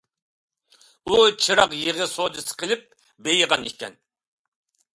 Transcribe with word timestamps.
ئۇ 1.11 1.19
چىراغ 1.47 1.75
يېغى 1.81 2.09
سودىسى 2.15 2.57
قىلىپ 2.63 2.83
بېيىغان 3.29 3.69
ئىكەن. 3.71 4.01